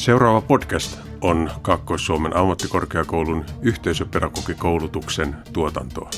Seuraava 0.00 0.40
podcast 0.40 0.98
on 1.20 1.50
Kaakkois-Suomen 1.62 2.36
ammattikorkeakoulun 2.36 3.44
yhteisöpedagogikoulutuksen 3.62 5.36
tuotantoa. 5.52 6.10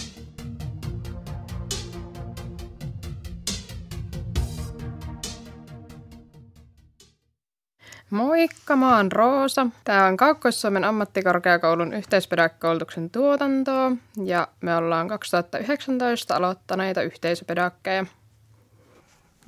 Moikka, 8.11 8.77
mä 8.77 8.97
oon 8.97 9.13
Roosa. 9.13 9.67
Tää 9.85 10.07
on 10.07 10.17
Kaakkois-Suomen 10.17 10.85
ammattikorkeakoulun 10.85 11.93
yhteispedagogikoulutuksen 11.93 13.11
tuotantoa 13.11 13.93
ja 14.25 14.49
me 14.61 14.77
ollaan 14.77 15.09
2019 15.09 16.37
aloittaneita 16.37 17.03
yhteisöpedagogkeja. 17.03 18.07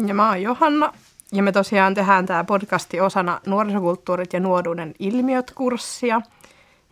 Ja 0.07 0.15
mä 0.15 0.29
oon 0.29 0.43
Johanna 0.43 0.93
ja 1.33 1.43
me 1.43 1.53
tosiaan 1.53 1.95
tehdään 1.95 2.27
tämä 2.27 2.45
podcasti 2.45 3.01
osana 3.01 3.41
nuorisokulttuurit 3.47 4.33
ja 4.33 4.41
nuoruuden 4.41 4.95
ilmiöt 4.99 5.51
kurssia. 5.55 6.21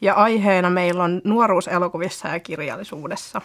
Ja 0.00 0.14
aiheena 0.14 0.70
meillä 0.70 1.04
on 1.04 1.20
nuoruus 1.24 1.68
elokuvissa 1.68 2.28
ja 2.28 2.40
kirjallisuudessa. 2.40 3.40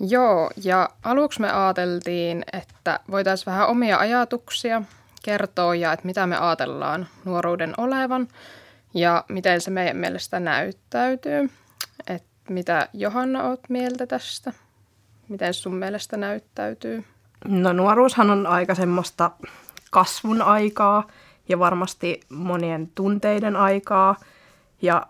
Joo, 0.00 0.50
ja 0.64 0.88
aluksi 1.02 1.40
me 1.40 1.52
ajateltiin, 1.52 2.44
että 2.52 3.00
voitaisiin 3.10 3.46
vähän 3.46 3.68
omia 3.68 3.98
ajatuksia 3.98 4.82
kertoa 5.22 5.74
ja 5.74 5.92
että 5.92 6.06
mitä 6.06 6.26
me 6.26 6.36
ajatellaan 6.36 7.06
nuoruuden 7.24 7.74
olevan 7.76 8.28
ja 8.94 9.24
miten 9.28 9.60
se 9.60 9.70
meidän 9.70 9.96
mielestä 9.96 10.40
näyttäytyy. 10.40 11.50
Että 12.06 12.28
mitä 12.48 12.88
Johanna 12.92 13.42
oot 13.42 13.60
mieltä 13.68 14.06
tästä? 14.06 14.52
Miten 15.28 15.54
sun 15.54 15.74
mielestä 15.74 16.16
näyttäytyy? 16.16 17.04
No 17.48 17.72
nuoruushan 17.72 18.30
on 18.30 18.46
aika 18.46 18.74
semmoista 18.74 19.30
kasvun 19.92 20.42
aikaa 20.42 21.06
ja 21.48 21.58
varmasti 21.58 22.20
monien 22.28 22.90
tunteiden 22.94 23.56
aikaa. 23.56 24.16
Ja 24.82 25.06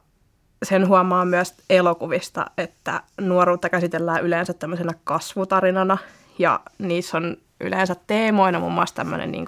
sen 0.62 0.88
huomaa 0.88 1.24
myös 1.24 1.54
elokuvista, 1.70 2.46
että 2.58 3.02
nuoruutta 3.20 3.68
käsitellään 3.68 4.22
yleensä 4.22 4.52
tämmöisenä 4.52 4.92
kasvutarinana 5.04 5.98
ja 6.38 6.60
niissä 6.78 7.16
on 7.16 7.36
yleensä 7.60 7.96
teemoina 8.06 8.60
muun 8.60 8.72
muassa 8.72 8.94
tämmöinen 8.94 9.32
niin 9.32 9.46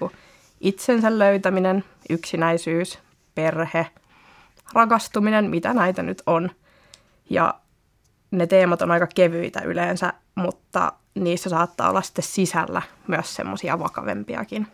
itsensä 0.60 1.18
löytäminen, 1.18 1.84
yksinäisyys, 2.10 2.98
perhe, 3.34 3.86
rakastuminen, 4.74 5.50
mitä 5.50 5.74
näitä 5.74 6.02
nyt 6.02 6.22
on. 6.27 6.50
Ja 7.30 7.55
ne 8.30 8.46
teemat 8.46 8.82
on 8.82 8.90
aika 8.90 9.06
kevyitä 9.14 9.60
yleensä, 9.60 10.12
mutta 10.34 10.92
niissä 11.14 11.50
saattaa 11.50 11.90
olla 11.90 12.02
sitten 12.02 12.24
sisällä 12.24 12.82
myös 13.06 13.34
semmoisia 13.34 13.78
vakavempiakin. 13.78 14.66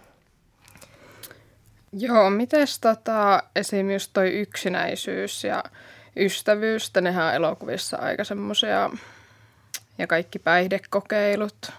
Joo, 1.93 2.31
miten 2.31 2.67
tota, 2.81 3.43
esim. 3.57 3.91
just 3.91 4.11
toi 4.13 4.41
yksinäisyys 4.41 5.45
ja 5.45 5.65
ystävyys, 6.17 6.93
nehän 7.01 7.27
on 7.27 7.35
elokuvissa 7.35 7.97
aika 7.97 8.25
semmoisia, 8.25 8.91
ja 9.99 10.07
kaikki 10.07 10.39
päihdekokeilut 10.39 11.73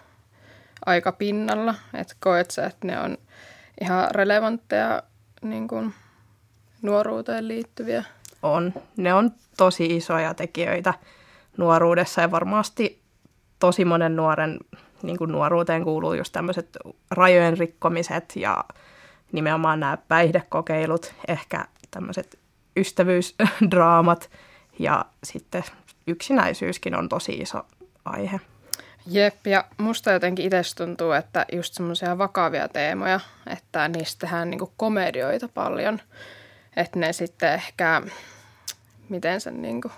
aika 0.86 1.12
pinnalla, 1.12 1.76
että 1.94 2.16
koet 2.20 2.52
sä, 2.52 2.66
että 2.66 2.88
ne 2.88 3.00
on 3.00 3.18
ihan 3.82 4.08
relevantteja 4.12 5.04
niin 5.42 5.68
kuin 5.68 5.94
nuoruuteen 6.82 7.48
liittyviä? 7.48 8.04
On. 8.44 8.74
Ne 8.98 9.14
on 9.14 9.32
tosi 9.58 9.86
isoja 9.86 10.34
tekijöitä 10.34 10.94
nuoruudessa 11.58 12.22
ja 12.22 12.32
varmasti 12.32 13.02
tosi 13.60 13.86
monen 13.86 14.16
nuoren 14.16 14.60
niin 15.04 15.18
kuin 15.18 15.32
nuoruuteen 15.32 15.84
kuuluu 15.84 16.14
just 16.14 16.34
tämmöiset 16.34 16.78
rajojen 17.12 17.58
rikkomiset 17.58 18.36
ja 18.36 18.64
nimenomaan 19.32 19.80
nämä 19.80 19.98
päihdekokeilut, 20.08 21.14
ehkä 21.28 21.66
tämmöiset 21.92 22.40
ystävyysdraamat 22.78 24.30
ja 24.80 25.06
sitten 25.24 25.64
yksinäisyyskin 26.08 26.96
on 26.96 27.10
tosi 27.10 27.32
iso 27.32 27.66
aihe. 28.06 28.40
Jep, 29.08 29.48
ja 29.48 29.66
musta 29.78 30.12
jotenkin 30.12 30.46
itse 30.46 30.76
tuntuu, 30.76 31.12
että 31.12 31.46
just 31.52 31.74
semmoisia 31.74 32.18
vakavia 32.18 32.68
teemoja, 32.68 33.20
että 33.48 33.88
niistä 33.88 34.20
tehdään 34.20 34.50
niinku 34.50 34.74
komedioita 34.78 35.48
paljon. 35.48 36.00
Että 36.76 37.00
ne 37.00 37.14
sitten 37.14 37.54
ehkä, 37.54 38.02
miten 39.10 39.42
sen 39.42 39.62
niinku 39.62 39.92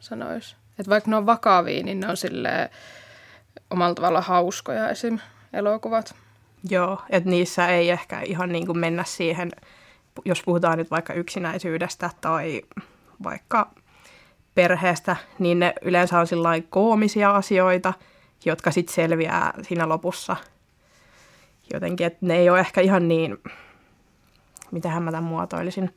sanoisi, 0.00 0.56
että 0.78 0.90
vaikka 0.90 1.10
ne 1.10 1.16
on 1.16 1.26
vakavia, 1.26 1.82
niin 1.82 2.00
ne 2.00 2.08
on 2.08 2.16
sille 2.16 2.70
omalla 3.70 3.94
tavalla 3.94 4.20
hauskoja 4.20 4.88
esim. 4.88 5.18
elokuvat. 5.52 6.14
Joo, 6.68 7.02
että 7.10 7.30
niissä 7.30 7.68
ei 7.68 7.90
ehkä 7.90 8.20
ihan 8.20 8.52
niin 8.52 8.66
kuin 8.66 8.78
mennä 8.78 9.04
siihen, 9.04 9.50
jos 10.24 10.42
puhutaan 10.42 10.78
nyt 10.78 10.90
vaikka 10.90 11.12
yksinäisyydestä 11.12 12.10
tai 12.20 12.62
vaikka 13.22 13.70
perheestä, 14.54 15.16
niin 15.38 15.58
ne 15.58 15.74
yleensä 15.82 16.20
on 16.20 16.26
sellainen 16.26 16.68
koomisia 16.70 17.30
asioita, 17.36 17.92
jotka 18.44 18.70
sitten 18.70 18.94
selviää 18.94 19.54
siinä 19.62 19.88
lopussa. 19.88 20.36
Jotenkin, 21.72 22.06
että 22.06 22.26
ne 22.26 22.36
ei 22.36 22.50
ole 22.50 22.60
ehkä 22.60 22.80
ihan 22.80 23.08
niin, 23.08 23.38
mitä 24.70 25.00
mä 25.00 25.10
tämän 25.10 25.24
muotoilisin. 25.24 25.94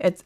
Että 0.00 0.24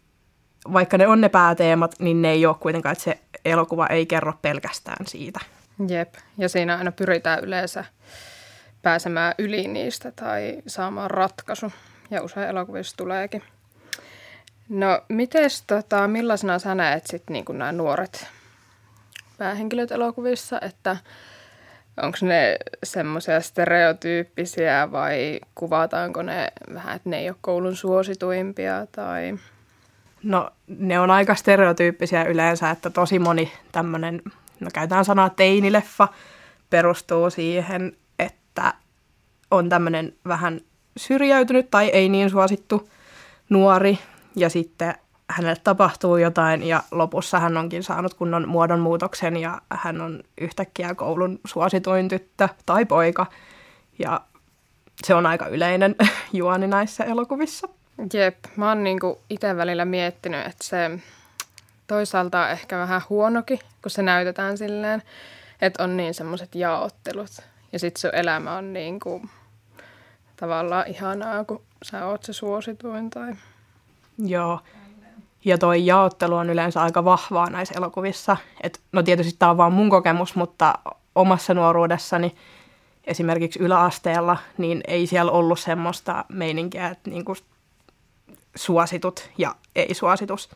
vaikka 0.72 0.98
ne 0.98 1.06
on 1.06 1.20
ne 1.20 1.28
pääteemat, 1.28 1.94
niin 1.98 2.22
ne 2.22 2.30
ei 2.30 2.46
ole 2.46 2.56
kuitenkaan, 2.60 2.92
että 2.92 3.04
se 3.04 3.20
elokuva 3.44 3.86
ei 3.86 4.06
kerro 4.06 4.32
pelkästään 4.42 5.06
siitä. 5.06 5.40
Jep, 5.88 6.14
ja 6.38 6.48
siinä 6.48 6.78
aina 6.78 6.92
pyritään 6.92 7.44
yleensä 7.44 7.84
pääsemään 8.82 9.34
yli 9.38 9.68
niistä 9.68 10.10
tai 10.10 10.62
saamaan 10.66 11.10
ratkaisu. 11.10 11.72
Ja 12.10 12.22
usein 12.22 12.48
elokuvissa 12.48 12.96
tuleekin. 12.96 13.42
No, 14.68 15.00
mites, 15.08 15.62
tota, 15.62 16.08
millaisena 16.08 16.58
sä 16.58 16.74
näet 16.74 17.06
sitten 17.06 17.32
niin 17.32 17.44
nämä 17.58 17.72
nuoret 17.72 18.26
päähenkilöt 19.38 19.92
elokuvissa, 19.92 20.58
että 20.62 20.96
onko 22.02 22.18
ne 22.22 22.56
semmoisia 22.84 23.40
stereotyyppisiä 23.40 24.88
vai 24.92 25.40
kuvataanko 25.54 26.22
ne 26.22 26.48
vähän, 26.74 26.96
että 26.96 27.10
ne 27.10 27.18
ei 27.18 27.28
ole 27.28 27.36
koulun 27.40 27.76
suosituimpia 27.76 28.86
tai... 28.92 29.38
No 30.22 30.50
ne 30.66 31.00
on 31.00 31.10
aika 31.10 31.34
stereotyyppisiä 31.34 32.24
yleensä, 32.24 32.70
että 32.70 32.90
tosi 32.90 33.18
moni 33.18 33.52
tämmöinen, 33.72 34.22
no 34.60 34.70
käytetään 34.74 35.04
sanaa 35.04 35.30
teinileffa, 35.30 36.08
perustuu 36.70 37.30
siihen, 37.30 37.96
että 38.50 38.74
on 39.50 39.68
tämmöinen 39.68 40.12
vähän 40.28 40.60
syrjäytynyt 40.96 41.70
tai 41.70 41.88
ei 41.88 42.08
niin 42.08 42.30
suosittu 42.30 42.88
nuori 43.48 43.98
ja 44.36 44.50
sitten 44.50 44.94
hänelle 45.28 45.60
tapahtuu 45.64 46.16
jotain 46.16 46.62
ja 46.62 46.82
lopussa 46.90 47.40
hän 47.40 47.56
onkin 47.56 47.82
saanut 47.82 48.14
kunnon 48.14 48.48
muodonmuutoksen 48.48 49.36
ja 49.36 49.60
hän 49.70 50.00
on 50.00 50.22
yhtäkkiä 50.40 50.94
koulun 50.94 51.40
suosituin 51.46 52.08
tyttö 52.08 52.48
tai 52.66 52.84
poika. 52.84 53.26
Ja 53.98 54.20
se 55.04 55.14
on 55.14 55.26
aika 55.26 55.46
yleinen 55.46 55.96
juoni 56.32 56.66
näissä 56.66 57.04
elokuvissa. 57.04 57.68
Jep, 58.12 58.36
mä 58.56 58.68
oon 58.68 58.84
niinku 58.84 59.20
itse 59.30 59.56
välillä 59.56 59.84
miettinyt, 59.84 60.46
että 60.46 60.64
se 60.64 60.98
toisaalta 61.86 62.40
on 62.42 62.50
ehkä 62.50 62.78
vähän 62.78 63.02
huonokin, 63.08 63.58
kun 63.82 63.90
se 63.90 64.02
näytetään 64.02 64.58
silleen, 64.58 65.02
että 65.60 65.84
on 65.84 65.96
niin 65.96 66.14
semmoiset 66.14 66.54
jaottelut. 66.54 67.49
Ja 67.72 67.78
sitten 67.78 68.00
sun 68.00 68.14
elämä 68.14 68.56
on 68.56 68.72
niinku 68.72 69.22
tavallaan 70.36 70.86
ihanaa, 70.86 71.44
kun 71.44 71.62
sä 71.82 72.06
oot 72.06 72.22
se 72.22 72.32
suosituin 72.32 73.10
tai... 73.10 73.34
Joo, 74.18 74.60
ja 75.44 75.58
toi 75.58 75.86
jaottelu 75.86 76.36
on 76.36 76.50
yleensä 76.50 76.82
aika 76.82 77.04
vahvaa 77.04 77.50
näissä 77.50 77.74
elokuvissa. 77.76 78.36
Et, 78.62 78.80
no 78.92 79.02
tietysti 79.02 79.36
tämä 79.38 79.50
on 79.50 79.56
vaan 79.56 79.72
mun 79.72 79.90
kokemus, 79.90 80.34
mutta 80.34 80.74
omassa 81.14 81.54
nuoruudessani 81.54 82.36
esimerkiksi 83.04 83.58
yläasteella, 83.58 84.36
niin 84.58 84.80
ei 84.86 85.06
siellä 85.06 85.32
ollut 85.32 85.58
semmoista 85.58 86.24
meininkiä, 86.28 86.88
että 86.88 87.10
niinku 87.10 87.36
suositut 88.56 89.30
ja 89.38 89.54
ei-suositus. 89.74 90.50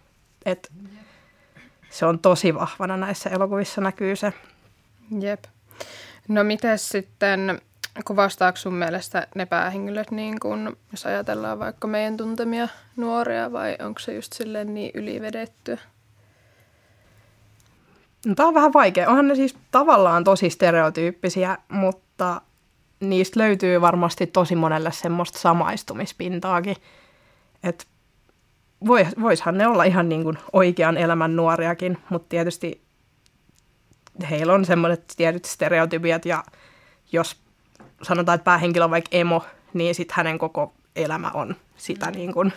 Et 0.47 0.73
se 1.91 2.07
on 2.07 2.19
tosi 2.19 2.55
vahvana 2.55 2.97
näissä 2.97 3.31
elokuvissa 3.31 3.81
näkyy 3.81 4.17
se. 4.17 4.33
Jep. 5.21 5.45
No 6.29 6.45
miten 6.45 6.79
sitten 6.79 7.61
kuvastaako 8.05 8.57
sun 8.57 8.75
mielestä 8.75 9.27
ne 9.35 9.47
päähenkilöt, 9.47 10.11
niin 10.11 10.41
kun, 10.41 10.77
jos 10.93 11.07
ajatellaan 11.07 11.59
vaikka 11.59 11.87
meidän 11.87 12.17
tuntemia 12.17 12.69
nuoria, 12.97 13.53
vai 13.53 13.77
onko 13.81 14.01
se 14.01 14.15
just 14.15 14.33
silleen 14.33 14.75
niin 14.75 14.91
ylivedetty? 14.95 15.79
No, 18.27 18.35
tämä 18.35 18.49
on 18.49 18.55
vähän 18.55 18.73
vaikea. 18.73 19.09
Onhan 19.09 19.29
ne 19.29 19.35
siis 19.35 19.57
tavallaan 19.71 20.25
tosi 20.25 20.51
stereotyyppisiä, 20.51 21.59
mutta 21.69 22.41
niistä 23.01 23.41
löytyy 23.41 23.81
varmasti 23.81 24.27
tosi 24.27 24.57
monelle 24.57 24.93
semmoista 24.93 25.39
samaistumispintaakin. 25.39 26.77
Että 27.63 27.85
voishan 29.21 29.59
ne 29.59 29.67
olla 29.67 29.85
ihan 29.85 30.09
niin 30.09 30.23
kuin 30.23 30.39
oikean 30.53 30.97
elämän 30.97 31.37
nuoriakin, 31.37 31.99
mutta 32.11 32.29
tietysti 32.29 32.84
heillä 34.31 34.55
on 34.55 34.65
semmoiset 34.65 35.15
tietyt 35.17 35.45
stereotypiat 35.45 36.27
ja 36.27 36.45
jos 37.13 37.41
sanotaan, 38.03 38.37
että 38.37 38.45
päähenkilö 38.45 38.85
on 38.85 38.91
vaikka 38.91 39.09
emo, 39.13 39.45
niin 39.75 39.95
sitten 39.95 40.17
hänen 40.17 40.39
koko 40.39 40.75
elämä 40.97 41.31
on 41.35 41.57
sitä 41.77 42.07
mm. 42.07 42.13
niin 42.13 42.33
kuin 42.33 42.53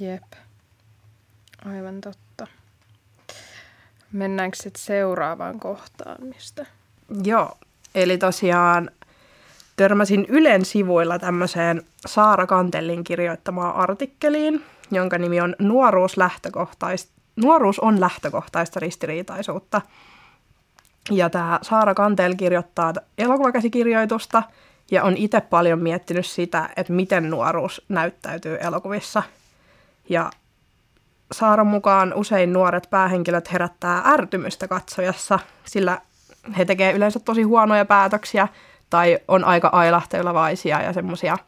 Jep. 0.00 0.22
Aivan 1.64 2.00
totta. 2.00 2.46
Mennäänkö 4.12 4.56
sitten 4.56 4.82
seuraavaan 4.82 5.60
kohtaan, 5.60 6.16
mistä? 6.24 6.66
Joo, 7.24 7.58
eli 7.94 8.18
tosiaan 8.18 8.90
törmäsin 9.76 10.26
Ylen 10.28 10.64
sivuilla 10.64 11.18
tämmöiseen 11.18 11.82
Saara 12.06 12.46
Kantellin 12.46 13.04
kirjoittamaan 13.04 13.74
artikkeliin, 13.74 14.64
jonka 14.90 15.18
nimi 15.18 15.40
on 15.40 15.56
Nuoruus, 15.58 16.16
lähtökohtais- 16.16 17.19
Nuoruus 17.36 17.78
on 17.78 18.00
lähtökohtaista 18.00 18.80
ristiriitaisuutta. 18.80 19.80
Ja 21.10 21.30
tämä 21.30 21.58
Saara 21.62 21.94
Kantel 21.94 22.34
kirjoittaa 22.34 22.92
elokuvakäsikirjoitusta 23.18 24.42
ja 24.90 25.04
on 25.04 25.16
itse 25.16 25.40
paljon 25.40 25.78
miettinyt 25.78 26.26
sitä, 26.26 26.68
että 26.76 26.92
miten 26.92 27.30
nuoruus 27.30 27.84
näyttäytyy 27.88 28.58
elokuvissa. 28.60 29.22
Ja 30.08 30.30
Saaran 31.32 31.66
mukaan 31.66 32.14
usein 32.14 32.52
nuoret 32.52 32.90
päähenkilöt 32.90 33.52
herättää 33.52 34.02
ärtymystä 34.06 34.68
katsojassa, 34.68 35.38
sillä 35.64 35.98
he 36.58 36.64
tekevät 36.64 36.96
yleensä 36.96 37.20
tosi 37.20 37.42
huonoja 37.42 37.84
päätöksiä 37.84 38.48
tai 38.90 39.18
on 39.28 39.44
aika 39.44 39.68
ailahtelevaisia 39.68 40.82
ja 40.82 40.92
semmoisia 40.92 41.38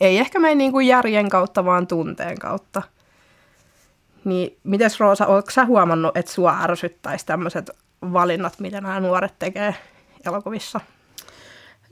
ei 0.00 0.18
ehkä 0.18 0.38
mene 0.38 0.54
niin 0.54 0.72
kuin 0.72 0.86
järjen 0.86 1.28
kautta, 1.28 1.64
vaan 1.64 1.86
tunteen 1.86 2.38
kautta. 2.38 2.82
Niin 4.24 4.58
mites 4.64 5.00
Roosa, 5.00 5.26
oletko 5.26 5.50
sä 5.50 5.64
huomannut, 5.64 6.16
että 6.16 6.32
sua 6.32 6.62
ärsyttäisi 6.62 7.26
tämmöiset 7.26 7.70
valinnat, 8.02 8.60
mitä 8.60 8.80
nämä 8.80 9.00
nuoret 9.00 9.34
tekee 9.38 9.74
elokuvissa? 10.26 10.80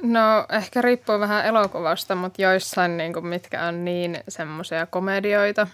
No 0.02 0.46
ehkä 0.52 0.82
riippuu 0.82 1.20
vähän 1.20 1.46
elokuvasta, 1.46 2.14
mutta 2.14 2.42
joissain, 2.42 2.96
niin 2.96 3.12
kuin, 3.12 3.26
mitkä 3.26 3.64
on 3.64 3.84
niin 3.84 4.18
semmoisia 4.28 4.86
komedioita, 4.86 5.66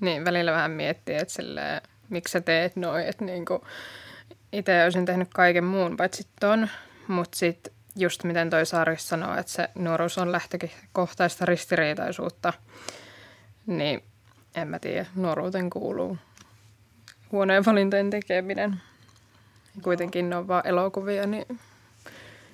niin 0.00 0.24
välillä 0.24 0.52
vähän 0.52 0.70
miettii, 0.70 1.14
että 1.14 1.34
silleen, 1.34 1.82
miksi 2.08 2.32
sä 2.32 2.40
teet 2.40 2.76
noin, 2.76 3.06
että 3.06 3.24
niin 3.24 3.44
kuin, 3.44 3.62
itse 4.52 4.84
olisin 4.84 5.06
tehnyt 5.06 5.28
kaiken 5.34 5.64
muun 5.64 5.96
paitsi 5.96 6.26
ton, 6.40 6.68
mutta 7.08 7.38
sitten 7.38 7.72
just 7.96 8.24
miten 8.24 8.50
toi 8.50 8.66
Saaris 8.66 9.08
sanoo, 9.08 9.36
että 9.36 9.52
se 9.52 9.68
nuoruus 9.74 10.18
on 10.18 10.32
lähtökohtaista 10.32 11.46
ristiriitaisuutta, 11.46 12.52
niin 13.66 14.02
en 14.62 14.68
mä 14.68 14.78
tiedä, 14.78 15.06
nuoruuteen 15.14 15.70
kuuluu 15.70 16.18
huoneen 17.32 17.64
valintojen 17.64 18.10
tekeminen. 18.10 18.80
Kuitenkin 19.82 20.30
ne 20.30 20.36
on 20.36 20.48
vaan 20.48 20.66
elokuvia, 20.66 21.26
niin, 21.26 21.58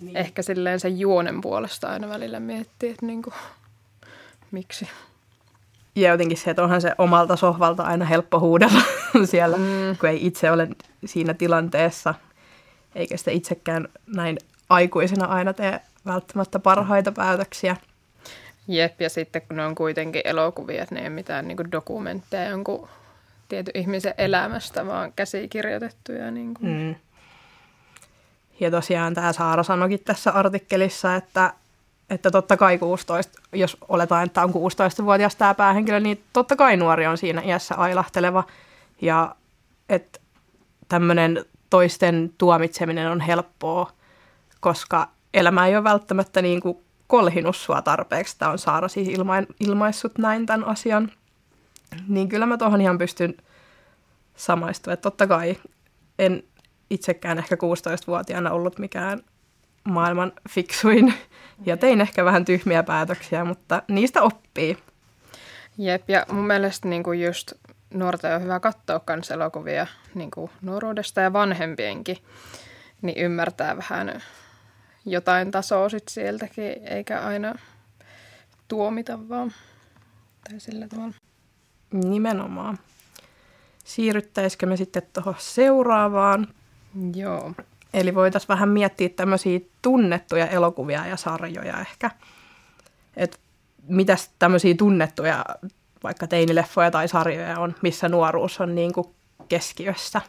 niin. 0.01 0.17
ehkä 0.17 0.43
silleen 0.43 0.81
sen 0.81 0.99
juonen 0.99 1.41
puolesta 1.41 1.89
aina 1.89 2.09
välillä 2.09 2.41
miettii, 2.41 2.91
että 2.91 3.07
niinku, 3.07 3.33
miksi. 4.51 4.89
Ja 5.97 6.11
jotenkin 6.11 6.39
se, 6.39 6.51
että 6.51 6.63
onhan 6.63 6.81
se 6.81 6.95
omalta 6.99 7.37
sohvalta 7.37 7.83
aina 7.83 8.05
helppo 8.05 8.41
huudella 8.41 8.81
siellä, 9.25 9.57
mm. 9.57 9.97
kun 10.01 10.09
ei 10.09 10.27
itse 10.27 10.51
ole 10.51 10.69
siinä 11.05 11.35
tilanteessa, 11.35 12.15
eikä 12.95 13.17
sitä 13.17 13.31
itsekään 13.31 13.89
näin 14.07 14.39
aikuisena 14.69 15.27
aina 15.27 15.53
tee 15.53 15.81
välttämättä 16.07 16.59
parhaita 16.59 17.13
päätöksiä. 17.13 17.77
Jep, 18.69 19.01
ja 19.01 19.11
sitten 19.11 19.43
kun 19.43 19.57
ne 19.57 19.67
on 19.67 19.75
kuitenkin 19.75 20.23
elokuvia, 20.25 20.83
että 20.83 20.95
ne 20.95 21.01
ei 21.01 21.07
ole 21.07 21.15
mitään 21.15 21.49
niin 21.49 21.73
dokumentteja 21.73 22.51
jonkun 22.51 22.89
tietyn 23.49 23.81
ihmisen 23.81 24.15
elämästä, 24.19 24.87
vaan 24.87 25.13
käsikirjoitettuja. 25.17 26.31
Niin 26.31 26.55
kuin. 26.55 26.71
Mm. 26.71 26.95
Ja 28.61 28.71
tosiaan 28.71 29.15
tämä 29.15 29.33
Saara 29.33 29.63
sanoikin 29.63 30.01
tässä 30.05 30.31
artikkelissa, 30.31 31.17
että, 31.17 31.53
että 32.11 32.31
totta 32.31 32.57
kai 32.57 32.79
16, 32.79 33.43
jos 33.53 33.77
oletaan, 33.89 34.27
että 34.27 34.43
on 34.43 34.51
16-vuotias 34.51 35.37
tämä 35.37 35.55
päähenkilö, 35.55 36.01
niin 36.01 36.25
totta 36.33 36.57
kai 36.57 36.77
nuori 36.77 37.07
on 37.07 37.19
siinä 37.19 37.43
iässä 37.43 37.75
ailahteleva. 37.75 38.45
Ja 39.03 39.37
että 39.89 40.21
tämmöinen 40.89 41.45
toisten 41.71 42.33
tuomitseminen 42.39 43.11
on 43.11 43.21
helppoa, 43.21 43.93
koska 44.61 45.09
elämä 45.35 45.67
ei 45.67 45.77
ole 45.77 45.85
välttämättä 45.85 46.43
niin 46.43 46.61
kuin 46.61 46.84
kolhinut 47.07 47.57
sua 47.57 47.83
tarpeeksi. 47.83 48.39
Tämä 48.39 48.51
on 48.51 48.59
Saara 48.59 48.89
siis 48.89 49.09
ilma- 49.09 49.55
ilmaissut 49.61 50.19
näin 50.19 50.47
tämän 50.47 50.65
asian. 50.65 51.11
Niin 52.09 52.29
kyllä 52.29 52.47
mä 52.47 52.57
tuohon 52.57 52.81
ihan 52.81 52.99
pystyn 52.99 53.35
samaistumaan. 54.37 54.99
Totta 54.99 55.27
kai 55.27 55.57
en 56.19 56.43
itsekään 56.91 57.39
ehkä 57.39 57.55
16-vuotiaana 57.55 58.51
ollut 58.51 58.79
mikään 58.79 59.21
maailman 59.85 60.33
fiksuin 60.49 61.15
ja 61.67 61.77
tein 61.77 62.01
ehkä 62.01 62.25
vähän 62.25 62.45
tyhmiä 62.45 62.83
päätöksiä, 62.83 63.45
mutta 63.45 63.83
niistä 63.89 64.23
oppii. 64.23 64.79
Jep, 65.79 66.11
ja 66.11 66.27
mun 66.33 66.47
mielestä 66.47 66.89
niin 66.89 67.03
kuin 67.03 67.23
just 67.23 67.53
nuorten 67.95 68.35
on 68.35 68.43
hyvä 68.43 68.61
katsoa 68.61 69.01
myös 69.09 69.31
elokuvia 69.31 69.87
niin 70.15 70.31
kuin 70.31 70.51
nuoruudesta 70.63 71.21
ja 71.21 71.33
vanhempienkin, 71.33 72.17
niin 73.03 73.19
ymmärtää 73.19 73.77
vähän 73.77 74.23
jotain 75.07 75.51
tasoa 75.51 75.89
sit 75.89 76.09
sieltäkin, 76.09 76.65
eikä 76.89 77.21
aina 77.21 77.55
tuomita 78.69 79.29
vaan. 79.29 79.53
Tai 80.49 80.61
sillä 80.61 80.89
tavalla. 80.89 81.15
Nimenomaan. 81.93 82.79
Siirryttäisikö 83.85 84.67
me 84.67 84.77
sitten 84.77 85.03
tuohon 85.13 85.35
seuraavaan? 85.39 86.49
Joo. 87.15 87.53
Eli 87.95 88.15
voitaisiin 88.15 88.49
vähän 88.49 88.69
miettiä 88.69 89.09
tämmöisiä 89.09 89.61
tunnettuja 89.83 90.47
elokuvia 90.47 91.07
ja 91.07 91.17
sarjoja 91.17 91.81
ehkä. 91.81 92.11
Että 93.17 93.39
mitäs 93.89 94.31
tämmöisiä 94.39 94.75
tunnettuja 94.75 95.45
vaikka 96.03 96.27
teinileffoja 96.27 96.91
tai 96.91 97.09
sarjoja 97.09 97.59
on, 97.59 97.75
missä 97.83 98.09
nuoruus 98.09 98.61
on 98.61 98.75
niin 98.75 98.93
kuin 98.93 99.07
keskiössä? 99.49 100.21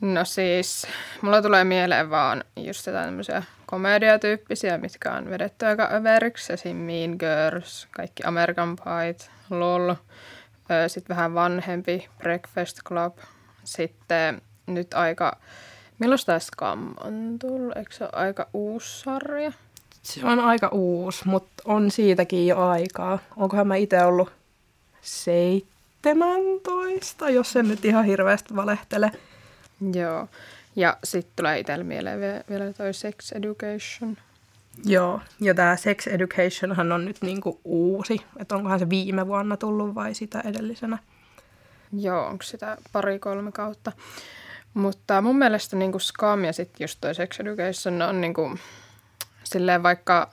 No 0.00 0.24
siis, 0.24 0.86
mulla 1.22 1.42
tulee 1.42 1.64
mieleen 1.64 2.10
vaan 2.10 2.44
just 2.56 2.86
jotain 2.86 3.04
tämmöisiä 3.04 3.42
komediatyyppisiä, 3.66 4.78
mitkä 4.78 5.12
on 5.12 5.30
vedetty 5.30 5.66
aika 5.66 5.88
överiksi. 5.92 6.52
Esim. 6.52 6.76
Mean 6.76 7.16
Girls, 7.18 7.88
kaikki 7.90 8.22
American 8.26 8.76
Pie, 8.76 9.16
LOL. 9.50 9.94
Sitten 10.86 11.16
vähän 11.16 11.34
vanhempi, 11.34 12.08
Breakfast 12.18 12.78
Club. 12.86 13.18
Sitten 13.64 14.42
nyt 14.66 14.94
aika, 14.94 15.36
milloin 15.98 16.20
tämä 16.26 16.38
Scam 16.38 16.94
on 17.00 17.36
tullut? 17.38 17.76
Eikö 17.76 17.92
se 17.92 18.04
ole 18.04 18.10
aika 18.12 18.46
uusi 18.52 19.00
sarja? 19.00 19.52
Se 20.02 20.26
on 20.26 20.40
aika 20.40 20.68
uusi, 20.68 21.28
mutta 21.28 21.62
on 21.64 21.90
siitäkin 21.90 22.46
jo 22.46 22.68
aikaa. 22.68 23.18
Onkohan 23.36 23.66
mä 23.66 23.76
itse 23.76 24.04
ollut 24.04 24.32
17, 25.02 27.30
jos 27.30 27.56
en 27.56 27.68
nyt 27.68 27.84
ihan 27.84 28.04
hirveästi 28.04 28.56
valehtele. 28.56 29.10
Joo. 29.92 30.28
Ja 30.76 30.96
sitten 31.04 31.32
tulee 31.36 31.58
itsellä 31.58 31.84
mieleen 31.84 32.20
vielä 32.50 32.72
toi 32.72 32.94
Sex 32.94 33.32
Education. 33.32 34.16
Joo, 34.84 35.20
ja 35.40 35.54
tämä 35.54 35.76
Sex 35.76 36.06
Educationhan 36.06 36.92
on 36.92 37.04
nyt 37.04 37.22
niinku 37.22 37.60
uusi, 37.64 38.20
että 38.38 38.56
onkohan 38.56 38.78
se 38.78 38.90
viime 38.90 39.26
vuonna 39.26 39.56
tullut 39.56 39.94
vai 39.94 40.14
sitä 40.14 40.40
edellisenä? 40.40 40.98
Joo, 41.92 42.26
onko 42.26 42.42
sitä 42.42 42.76
pari-kolme 42.92 43.52
kautta. 43.52 43.92
Mutta 44.74 45.20
mun 45.20 45.38
mielestä 45.38 45.76
niinku 45.76 45.98
Scam 45.98 46.44
ja 46.44 46.52
sitten 46.52 46.84
just 46.84 46.98
toi 47.00 47.14
Sex 47.14 47.40
Education 47.40 48.02
on 48.02 48.20
niinku, 48.20 48.58
silleen 49.44 49.82
vaikka 49.82 50.30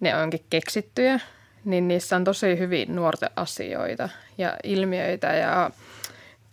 ne 0.00 0.16
onkin 0.16 0.44
keksittyjä, 0.50 1.20
niin 1.64 1.88
niissä 1.88 2.16
on 2.16 2.24
tosi 2.24 2.58
hyvin 2.58 2.96
nuorten 2.96 3.30
asioita 3.36 4.08
ja 4.38 4.56
ilmiöitä 4.64 5.26
ja 5.26 5.70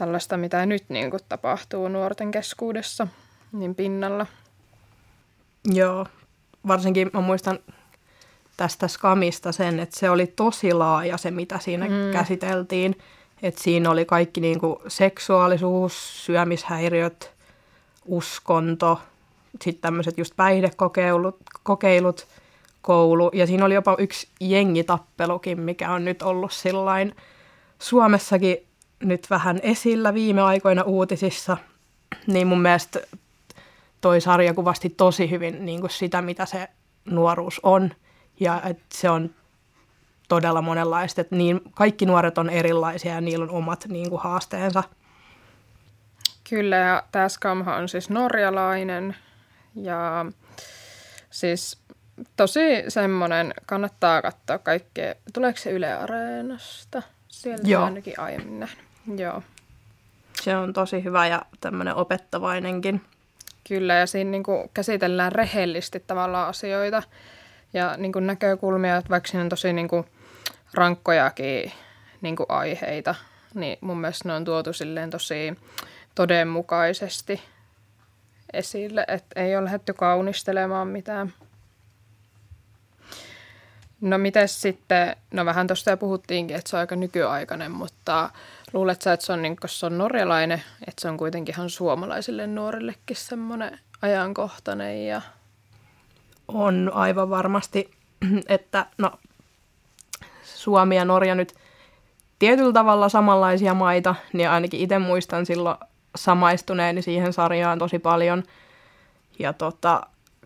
tällaista, 0.03 0.37
mitä 0.37 0.65
nyt 0.65 0.83
niin 0.89 1.11
kuin 1.11 1.19
tapahtuu 1.29 1.87
nuorten 1.87 2.31
keskuudessa, 2.31 3.07
niin 3.51 3.75
pinnalla. 3.75 4.25
Joo, 5.65 6.07
varsinkin 6.67 7.09
mä 7.13 7.21
muistan 7.21 7.59
tästä 8.57 8.87
skamista 8.87 9.51
sen, 9.51 9.79
että 9.79 9.99
se 9.99 10.09
oli 10.09 10.27
tosi 10.27 10.73
laaja 10.73 11.17
se, 11.17 11.31
mitä 11.31 11.59
siinä 11.59 11.85
mm. 11.85 12.11
käsiteltiin. 12.13 12.95
Että 13.43 13.63
siinä 13.63 13.89
oli 13.89 14.05
kaikki 14.05 14.41
niin 14.41 14.59
kuin 14.59 14.75
seksuaalisuus, 14.87 16.25
syömishäiriöt, 16.25 17.31
uskonto, 18.05 19.01
sitten 19.61 19.81
tämmöiset 19.81 20.17
just 20.17 20.35
päihdekokeilut, 20.35 21.37
kokeilut, 21.63 22.27
koulu. 22.81 23.29
Ja 23.33 23.47
siinä 23.47 23.65
oli 23.65 23.73
jopa 23.73 23.95
yksi 23.99 24.27
jengitappelukin, 24.39 25.59
mikä 25.59 25.91
on 25.91 26.05
nyt 26.05 26.21
ollut 26.21 26.51
sillain 26.51 27.15
Suomessakin 27.79 28.67
nyt 29.03 29.29
vähän 29.29 29.59
esillä 29.63 30.13
viime 30.13 30.41
aikoina 30.41 30.83
uutisissa, 30.83 31.57
niin 32.27 32.47
mun 32.47 32.61
mielestä 32.61 32.99
toi 34.01 34.21
sarja 34.21 34.53
kuvasti 34.53 34.89
tosi 34.89 35.29
hyvin 35.29 35.65
niin 35.65 35.79
kuin 35.79 35.91
sitä, 35.91 36.21
mitä 36.21 36.45
se 36.45 36.67
nuoruus 37.05 37.59
on. 37.63 37.91
Ja 38.39 38.61
että 38.65 38.85
se 38.93 39.09
on 39.09 39.29
todella 40.29 40.61
monenlaista. 40.61 41.21
Että 41.21 41.35
niin, 41.35 41.61
kaikki 41.73 42.05
nuoret 42.05 42.37
on 42.37 42.49
erilaisia 42.49 43.13
ja 43.13 43.21
niillä 43.21 43.43
on 43.43 43.49
omat 43.49 43.85
niin 43.87 44.09
kuin, 44.09 44.21
haasteensa. 44.21 44.83
Kyllä, 46.49 46.75
ja 46.75 47.03
tämä 47.11 47.29
Skamha 47.29 47.75
on 47.75 47.89
siis 47.89 48.09
norjalainen. 48.09 49.15
Ja 49.75 50.25
siis 51.29 51.77
tosi 52.35 52.83
semmoinen, 52.87 53.53
kannattaa 53.65 54.21
katsoa 54.21 54.57
kaikkea. 54.57 55.15
Tuleeko 55.33 55.59
se 55.59 55.71
Yle 55.71 55.93
Areenasta? 55.93 57.01
Sieltä 57.27 57.67
Joo. 57.67 57.83
ainakin 57.83 58.19
aiemmin 58.19 58.59
nähnyt. 58.59 58.92
Joo. 59.17 59.41
Se 60.41 60.57
on 60.57 60.73
tosi 60.73 61.03
hyvä 61.03 61.27
ja 61.27 61.41
tämmöinen 61.61 61.95
opettavainenkin. 61.95 63.01
Kyllä, 63.67 63.93
ja 63.93 64.07
siinä 64.07 64.31
niin 64.31 64.43
kuin 64.43 64.69
käsitellään 64.73 65.31
rehellisesti 65.31 66.03
tavallaan 66.07 66.49
asioita 66.49 67.03
ja 67.73 67.97
niin 67.97 68.11
kuin 68.11 68.27
näkökulmia, 68.27 68.97
että 68.97 69.09
vaikka 69.09 69.29
siinä 69.29 69.43
on 69.43 69.49
tosi 69.49 69.73
niin 69.73 69.87
kuin 69.87 70.05
rankkojakin 70.73 71.71
niin 72.21 72.35
kuin 72.35 72.47
aiheita, 72.49 73.15
niin 73.53 73.77
mun 73.81 74.01
mielestä 74.01 74.29
ne 74.29 74.35
on 74.35 74.45
tuotu 74.45 74.73
silleen 74.73 75.09
tosi 75.09 75.57
todenmukaisesti 76.15 77.41
esille, 78.53 79.05
että 79.07 79.41
ei 79.41 79.55
ole 79.55 79.65
lähdetty 79.65 79.93
kaunistelemaan 79.93 80.87
mitään. 80.87 81.33
No 84.03 84.17
miten 84.17 84.47
sitten, 84.47 85.15
no 85.31 85.45
vähän 85.45 85.67
tuosta 85.67 85.89
jo 85.89 85.97
puhuttiinkin, 85.97 86.57
että 86.57 86.69
se 86.69 86.75
on 86.75 86.79
aika 86.79 86.95
nykyaikainen, 86.95 87.71
mutta 87.71 88.29
luulet 88.73 89.01
sä, 89.01 89.13
että 89.13 89.25
se 89.25 89.33
on, 89.33 89.41
niin, 89.41 89.55
se 89.65 89.85
on 89.85 89.97
norjalainen, 89.97 90.63
että 90.87 91.01
se 91.01 91.09
on 91.09 91.17
kuitenkin 91.17 91.55
ihan 91.55 91.69
suomalaisille 91.69 92.47
nuorillekin 92.47 93.15
semmoinen 93.17 93.79
ajankohtainen 94.01 95.07
ja... 95.07 95.21
On 96.47 96.91
aivan 96.93 97.29
varmasti, 97.29 97.91
että 98.47 98.85
no 98.97 99.11
Suomi 100.43 100.95
ja 100.95 101.05
Norja 101.05 101.35
nyt 101.35 101.55
tietyllä 102.39 102.73
tavalla 102.73 103.09
samanlaisia 103.09 103.73
maita, 103.73 104.15
niin 104.33 104.49
ainakin 104.49 104.79
itse 104.79 104.99
muistan 104.99 105.45
silloin 105.45 105.77
samaistuneeni 106.15 107.01
siihen 107.01 107.33
sarjaan 107.33 107.79
tosi 107.79 107.99
paljon. 107.99 108.43
Ja 109.39 109.53
tota, 109.53 110.01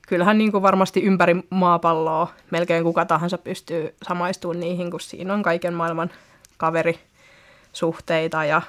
kyllähän 0.08 0.38
niin 0.38 0.52
kuin 0.52 0.62
varmasti 0.62 1.04
ympäri 1.04 1.36
maapalloa 1.50 2.34
melkein 2.52 2.84
kuka 2.84 3.06
tahansa 3.06 3.38
pystyy 3.38 3.96
samaistumaan 4.08 4.60
niihin, 4.60 4.92
kun 4.92 5.00
siinä 5.00 5.34
on 5.34 5.44
kaiken 5.44 5.74
maailman 5.74 6.10
kaverisuhteita 6.58 8.46
ja 8.46 8.62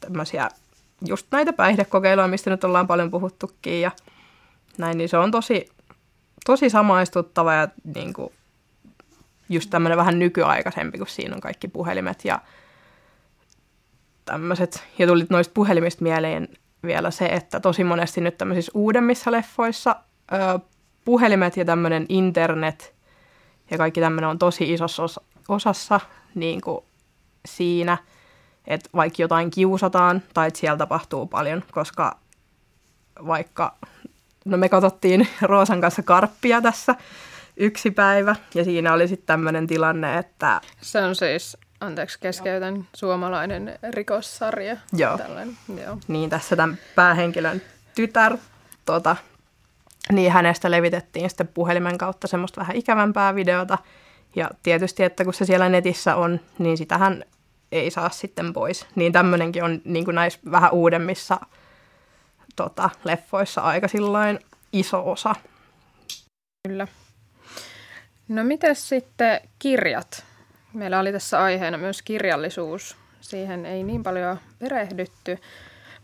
tämmöisiä 0.00 0.48
just 1.06 1.26
näitä 1.30 1.52
päihdekokeiluja, 1.52 2.28
mistä 2.28 2.50
nyt 2.50 2.64
ollaan 2.64 2.86
paljon 2.86 3.10
puhuttukin 3.10 3.80
ja 3.80 3.90
näin, 4.78 4.98
niin 4.98 5.08
se 5.08 5.18
on 5.18 5.30
tosi, 5.30 5.68
tosi 6.46 6.70
samaistuttava 6.70 7.54
ja 7.54 7.68
niin 7.94 8.12
kuin 8.12 8.32
just 9.48 9.70
tämmöinen 9.70 9.98
vähän 9.98 10.18
nykyaikaisempi, 10.18 10.98
kun 10.98 11.06
siinä 11.06 11.34
on 11.34 11.40
kaikki 11.40 11.68
puhelimet 11.68 12.24
ja 12.24 12.40
tämmöiset. 14.24 14.84
Ja 14.98 15.06
tuli 15.06 15.26
noista 15.30 15.52
puhelimista 15.54 16.02
mieleen 16.02 16.48
vielä 16.82 17.10
se, 17.10 17.26
että 17.26 17.60
tosi 17.60 17.84
monesti 17.84 18.20
nyt 18.20 18.38
tämmöisissä 18.38 18.72
uudemmissa 18.74 19.32
leffoissa 19.32 19.96
ö, 20.32 20.58
puhelimet 21.04 21.56
ja 21.56 21.64
tämmöinen 21.64 22.06
internet 22.08 22.94
ja 23.70 23.78
kaikki 23.78 24.00
tämmöinen 24.00 24.30
on 24.30 24.38
tosi 24.38 24.72
isossa 24.72 25.02
os- 25.02 25.24
osassa 25.48 26.00
niin 26.34 26.60
kuin 26.60 26.84
siinä, 27.46 27.98
että 28.66 28.88
vaikka 28.94 29.22
jotain 29.22 29.50
kiusataan 29.50 30.22
tai 30.34 30.48
että 30.48 30.60
siellä 30.60 30.76
tapahtuu 30.76 31.26
paljon, 31.26 31.64
koska 31.72 32.18
vaikka, 33.26 33.74
no 34.44 34.56
me 34.56 34.68
katsottiin 34.68 35.28
Roosan 35.42 35.80
kanssa 35.80 36.02
karppia 36.02 36.62
tässä 36.62 36.94
yksi 37.56 37.90
päivä 37.90 38.36
ja 38.54 38.64
siinä 38.64 38.92
oli 38.92 39.08
sitten 39.08 39.26
tämmöinen 39.26 39.66
tilanne, 39.66 40.18
että... 40.18 40.60
Se 40.80 41.02
on 41.02 41.14
siis 41.14 41.56
anteeksi 41.80 42.18
keskeytän, 42.20 42.86
suomalainen 42.94 43.78
rikossarja. 43.90 44.76
Joo. 44.92 45.18
Tällainen. 45.18 45.56
Joo. 45.84 45.98
Niin, 46.08 46.30
tässä 46.30 46.56
tämän 46.56 46.78
päähenkilön 46.94 47.62
tytär, 47.94 48.36
tota, 48.84 49.16
niin 50.12 50.32
hänestä 50.32 50.70
levitettiin 50.70 51.30
sitten 51.30 51.48
puhelimen 51.48 51.98
kautta 51.98 52.26
semmoista 52.26 52.60
vähän 52.60 52.76
ikävämpää 52.76 53.34
videota. 53.34 53.78
Ja 54.36 54.50
tietysti, 54.62 55.02
että 55.02 55.24
kun 55.24 55.34
se 55.34 55.44
siellä 55.44 55.68
netissä 55.68 56.16
on, 56.16 56.40
niin 56.58 56.78
sitähän 56.78 57.24
ei 57.72 57.90
saa 57.90 58.10
sitten 58.10 58.52
pois. 58.52 58.86
Niin 58.94 59.12
tämmöinenkin 59.12 59.64
on 59.64 59.80
niin 59.84 60.04
kuin 60.04 60.14
näissä 60.14 60.40
vähän 60.50 60.72
uudemmissa 60.72 61.40
tota, 62.56 62.90
leffoissa 63.04 63.60
aika 63.60 63.88
sillain 63.88 64.38
iso 64.72 65.10
osa. 65.10 65.34
Kyllä. 66.68 66.88
No 68.28 68.44
miten 68.44 68.76
sitten 68.76 69.40
kirjat? 69.58 70.24
Meillä 70.72 71.00
oli 71.00 71.12
tässä 71.12 71.42
aiheena 71.42 71.78
myös 71.78 72.02
kirjallisuus. 72.02 72.96
Siihen 73.20 73.66
ei 73.66 73.82
niin 73.82 74.02
paljon 74.02 74.38
perehdytty, 74.58 75.38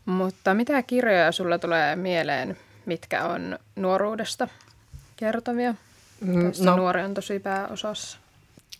mutta 0.05 0.55
mitä 0.55 0.83
kirjoja 0.83 1.33
sulla 1.33 1.59
tulee 1.59 1.97
mieleen, 1.97 2.57
mitkä 2.87 3.25
on 3.25 3.59
nuoruudesta 3.77 4.49
kertovia? 5.17 5.75
Mm, 6.21 6.47
tässä 6.47 6.65
no, 6.65 6.77
nuori 6.77 7.03
on 7.03 7.15
tosi 7.15 7.39
pääosassa. 7.39 8.19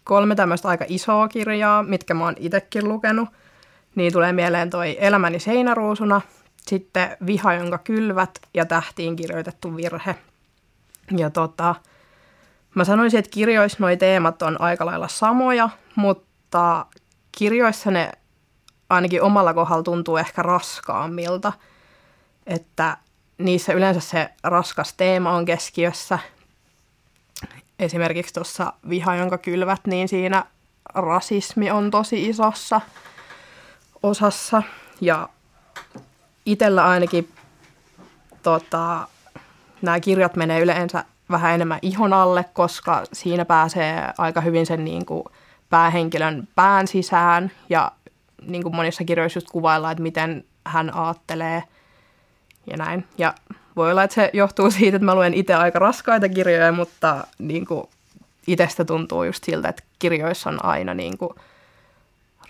Kolme 0.05 0.35
tämmöistä 0.35 0.69
aika 0.69 0.85
isoa 0.89 1.29
kirjaa, 1.29 1.83
mitkä 1.83 2.15
mä 2.15 2.25
oon 2.25 2.35
itsekin 2.39 2.89
lukenut. 2.89 3.29
Niin 3.95 4.13
tulee 4.13 4.33
mieleen 4.33 4.71
toi 4.71 4.97
Elämäni 5.01 5.41
seinäruusuna, 5.41 6.21
sitten 6.67 7.17
Viha, 7.27 7.55
jonka 7.55 7.79
kylvät 7.79 8.31
ja 8.55 8.67
tähtiin 8.67 9.17
kirjoitettu 9.17 9.77
virhe. 9.77 10.15
Ja 11.17 11.31
tota, 11.31 11.75
Mä 12.75 12.85
sanoisin, 12.85 13.19
että 13.19 13.31
kirjoissa 13.31 13.79
nuo 13.81 13.97
teemat 13.97 14.43
on 14.43 14.61
aika 14.61 14.87
lailla 14.87 15.09
samoja, 15.09 15.69
mutta 15.95 16.87
kirjoissa 17.39 17.91
ne 17.91 18.13
ainakin 18.91 19.23
omalla 19.23 19.55
kohdalla 19.55 19.83
tuntuu 19.83 20.17
ehkä 20.17 20.43
raskaammilta, 20.43 21.53
että 22.47 22.97
niissä 23.39 23.73
yleensä 23.73 24.01
se 24.01 24.31
raskas 24.43 24.95
teema 24.95 25.31
on 25.31 25.45
keskiössä. 25.45 26.19
Esimerkiksi 27.79 28.35
tuossa 28.35 28.73
Viha, 28.89 29.15
jonka 29.15 29.39
kylvät, 29.39 29.81
niin 29.87 30.09
siinä 30.09 30.45
rasismi 30.95 31.71
on 31.71 31.91
tosi 31.91 32.29
isossa 32.29 32.81
osassa. 34.03 34.63
Ja 35.01 35.29
itsellä 36.47 36.85
ainakin 36.85 37.33
tota, 38.43 39.09
nämä 39.83 40.01
kirjat 40.01 40.37
menee 40.37 40.61
yleensä 40.61 41.05
vähän 41.31 41.55
enemmän 41.55 41.79
ihon 41.83 42.13
alle, 42.13 42.45
koska 42.53 43.05
siinä 43.13 43.45
pääsee 43.45 44.13
aika 44.19 44.41
hyvin 44.41 44.67
sen 44.67 44.85
niin 44.85 45.07
kuin 45.07 45.25
päähenkilön 45.71 46.49
pään 46.55 46.89
sisään 46.89 47.51
ja 47.69 47.93
niin 48.47 48.63
kuin 48.63 48.77
monissa 48.77 49.05
kirjoissa 49.05 49.37
just 49.37 49.51
kuvaillaan, 49.51 49.93
että 49.93 50.03
miten 50.03 50.45
hän 50.67 50.97
aattelee 50.97 51.63
ja 52.71 52.77
näin. 52.77 53.05
Ja 53.19 53.35
voi 53.77 53.91
olla, 53.91 54.03
että 54.03 54.15
se 54.15 54.31
johtuu 54.33 54.71
siitä, 54.71 54.97
että 54.97 55.05
mä 55.07 55.15
luen 55.15 55.35
itse 55.35 55.55
aika 55.55 55.79
raskaita 55.79 56.29
kirjoja, 56.29 56.73
mutta 56.73 57.27
niin 57.39 57.67
kuin 57.67 57.89
itsestä 58.47 58.85
tuntuu 58.85 59.25
just 59.25 59.45
siltä, 59.45 59.69
että 59.69 59.83
kirjoissa 59.99 60.51
on 60.51 60.65
aina 60.65 60.95
niin 60.95 61.19
kuin 61.19 61.33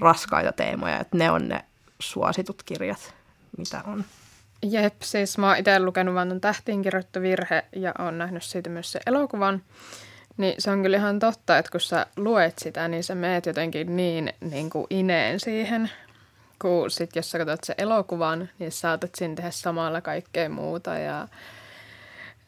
raskaita 0.01 0.53
teemoja, 0.53 1.01
että 1.01 1.19
ne 1.19 1.31
on 1.31 1.49
ne 1.49 1.65
suositut 1.99 2.63
kirjat, 2.63 3.15
mitä 3.59 3.81
on. 3.87 4.05
Jep, 4.63 5.03
siis 5.03 5.39
mä 5.39 5.49
oon 5.49 5.57
itse 5.57 5.81
lukenut 5.81 6.15
vaan 6.15 6.41
tähtiin 6.41 6.83
kirjoittu 6.83 7.21
virhe 7.21 7.65
ja 7.77 7.93
oon 7.99 8.19
nähnyt 8.19 8.43
siitä 8.43 8.71
myös 8.71 8.93
se 8.93 9.01
elokuvan. 9.07 9.63
Niin 10.37 10.55
se 10.59 10.71
on 10.71 10.83
kyllä 10.83 10.97
ihan 10.97 11.19
totta, 11.19 11.59
että 11.59 11.71
kun 11.71 11.81
sä 11.81 12.07
luet 12.17 12.59
sitä, 12.59 12.89
niin 12.89 13.05
sä 13.05 13.15
meet 13.15 13.47
jotenkin 13.47 13.97
niin, 13.97 14.33
niin 14.41 14.71
kuin 14.71 14.87
ineen 14.91 15.41
siihen. 15.41 15.91
Kun 16.63 16.91
sit 16.91 17.17
jos 17.17 17.31
sä 17.31 17.39
katsot 17.39 17.65
se 17.65 17.75
elokuvan, 17.79 18.49
niin 18.59 18.73
saatat 18.73 19.15
siinä 19.15 19.35
tehdä 19.35 19.51
samalla 19.51 20.01
kaikkea 20.01 20.49
muuta. 20.49 20.99
Ja, 20.99 21.29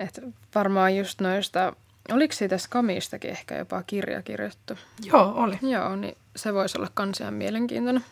et 0.00 0.20
varmaan 0.54 0.96
just 0.96 1.20
noista, 1.20 1.72
oliko 2.12 2.34
siitä 2.34 2.58
Skamistakin 2.58 3.30
ehkä 3.30 3.58
jopa 3.58 3.82
kirja 3.82 4.22
kirjoittu? 4.22 4.78
Joo, 5.04 5.32
oli. 5.36 5.58
Joo, 5.62 5.96
niin 5.96 6.16
se 6.36 6.54
voisi 6.54 6.78
olla 6.78 6.88
kans 6.94 7.20
ihan 7.20 7.34
mielenkiintoinen 7.34 8.04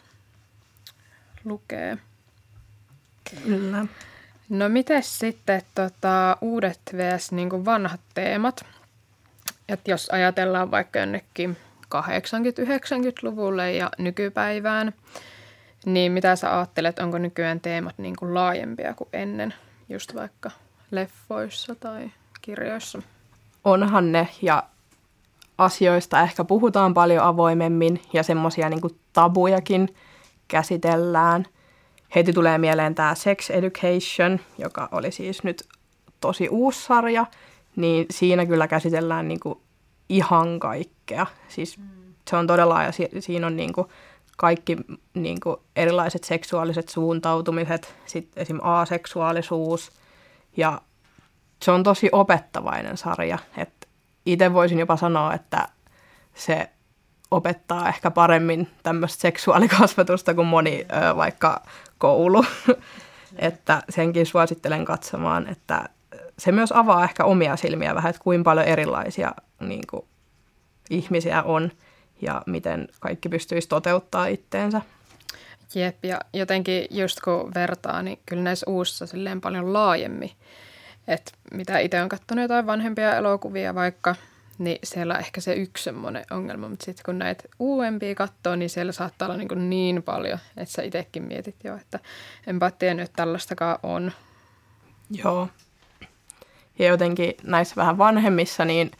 lukee. 1.45 1.99
Kyllä. 3.45 3.87
No 4.49 4.69
miten 4.69 5.03
sitten 5.03 5.63
tota, 5.75 6.37
uudet 6.41 6.81
vs. 6.97 7.33
Niin 7.33 7.65
vanhat 7.65 8.01
teemat? 8.15 8.65
Et 9.69 9.89
jos 9.89 10.09
ajatellaan 10.11 10.71
vaikka 10.71 10.99
jonnekin 10.99 11.57
80-90-luvulle 11.95 13.73
ja 13.73 13.91
nykypäivään, 13.99 14.93
niin 15.87 16.13
mitä 16.13 16.37
sä 16.37 16.57
ajattelet, 16.57 16.99
onko 16.99 17.19
nykyään 17.19 17.61
teemat 17.61 17.99
niin 17.99 18.17
kuin 18.19 18.35
laajempia 18.35 18.95
kuin 18.95 19.09
ennen, 19.13 19.55
just 19.89 20.15
vaikka 20.15 20.51
leffoissa 20.91 21.75
tai 21.75 22.11
kirjoissa? 22.43 23.03
Onhan 23.65 24.13
ne, 24.13 24.29
ja 24.43 24.63
asioista 25.59 26.21
ehkä 26.21 26.45
puhutaan 26.45 26.95
paljon 26.95 27.25
avoimemmin, 27.25 28.03
ja 28.13 28.23
semmoisia 28.23 28.69
niin 28.69 29.01
tabujakin 29.13 29.95
käsitellään– 30.49 31.47
heti 32.15 32.33
tulee 32.33 32.59
mieleen 32.59 32.95
tämä 32.95 33.15
Sex 33.15 33.51
Education, 33.51 34.41
joka 34.59 34.89
oli 34.93 35.11
siis 35.11 35.45
nyt 35.45 35.65
tosi 36.21 36.49
uusi 36.49 36.85
sarja, 36.85 37.27
niin 37.77 38.07
siinä 38.11 38.47
kyllä 38.47 38.69
käsitellään 38.69 39.29
niin 39.29 39.41
kuin 39.41 39.59
ihan 40.09 40.61
kaikkea. 40.61 41.27
Siis 41.49 41.81
se 42.31 42.37
on 42.37 42.47
todella, 42.47 42.83
ja 42.83 42.93
si- 42.93 43.11
siinä 43.21 43.47
on 43.47 43.57
niin 43.57 43.73
kuin 43.73 43.87
kaikki 44.43 44.77
niin 45.15 45.41
kuin 45.41 45.57
erilaiset 45.77 46.25
seksuaaliset 46.25 46.89
suuntautumiset, 46.89 47.95
sitten 48.07 48.43
esim. 48.43 48.59
aseksuaalisuus, 48.63 49.93
ja 50.57 50.81
se 51.63 51.71
on 51.71 51.83
tosi 51.83 52.09
opettavainen 52.13 52.97
sarja, 52.97 53.39
itse 54.27 54.53
voisin 54.53 54.79
jopa 54.79 54.97
sanoa, 54.97 55.35
että 55.35 55.69
se 56.35 56.71
opettaa 57.31 57.89
ehkä 57.89 58.11
paremmin 58.11 58.69
tämmöistä 58.83 59.21
seksuaalikasvatusta 59.21 60.35
kuin 60.35 60.47
moni 60.47 60.87
ö, 61.11 61.17
vaikka 61.17 61.63
koulu. 61.99 62.45
että 63.39 63.83
senkin 63.89 64.27
suosittelen 64.27 64.85
katsomaan, 64.85 65.49
että 65.49 65.89
se 66.39 66.53
myös 66.53 66.73
avaa 66.73 67.05
ehkä 67.05 67.25
omia 67.25 67.57
silmiä 67.57 67.95
vähän, 67.95 68.11
että 68.11 68.23
kuinka 68.23 68.45
paljon 68.45 68.67
erilaisia 68.67 69.33
niin 69.61 69.87
kuin, 69.91 70.05
ihmisiä 70.91 71.43
on 71.43 71.71
ja 72.23 72.43
miten 72.47 72.89
kaikki 73.01 73.29
pystyisi 73.29 73.69
toteuttaa 73.69 74.27
itteensä. 74.27 74.81
Jep, 75.75 76.05
ja 76.05 76.21
jotenkin 76.33 76.87
just 76.91 77.21
kun 77.21 77.55
vertaa, 77.55 78.03
niin 78.03 78.19
kyllä 78.27 78.43
näissä 78.43 78.71
uusissa 78.71 79.07
silleen 79.07 79.41
paljon 79.41 79.73
laajemmin. 79.73 80.31
Että 81.09 81.33
mitä 81.53 81.79
itse 81.79 82.03
on 82.03 82.09
katsonut 82.09 82.43
jotain 82.43 82.67
vanhempia 82.67 83.17
elokuvia 83.17 83.75
vaikka, 83.75 84.15
niin 84.59 84.79
siellä 84.85 85.15
on 85.15 85.21
ehkä 85.21 85.41
se 85.41 85.55
yksi 85.55 85.85
semmoinen 85.85 86.25
ongelma, 86.31 86.69
mutta 86.69 86.85
sitten 86.85 87.05
kun 87.05 87.19
näitä 87.19 87.45
uudempia 87.59 88.15
katsoo, 88.15 88.57
niin 88.57 88.71
siellä 88.71 88.93
saattaa 88.93 89.29
olla 89.29 89.39
niin, 89.39 89.71
niin 89.71 90.03
paljon, 90.03 90.39
että 90.57 90.73
sä 90.73 90.83
itsekin 90.83 91.23
mietit 91.23 91.57
jo, 91.65 91.77
että 91.77 91.99
enpä 92.47 92.71
tiennyt, 92.71 93.05
että 93.05 93.17
tällaistakaan 93.17 93.79
on. 93.83 94.13
Joo. 95.11 95.49
Ja 96.79 96.87
jotenkin 96.87 97.35
näissä 97.43 97.77
vähän 97.77 97.99
vanhemmissa, 97.99 98.65
niin 98.65 98.91